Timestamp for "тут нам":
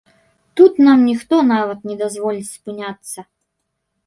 0.61-1.03